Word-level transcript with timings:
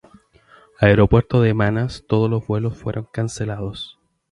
Aeropuerto 0.79 1.41
de 1.43 1.53
Manas 1.53 2.05
todos 2.07 2.27
los 2.27 2.47
vuelos 2.47 2.75
fueron 2.75 3.07
cancelados. 3.13 3.99